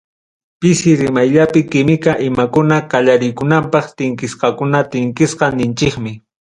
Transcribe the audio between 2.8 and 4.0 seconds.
qallariykunaman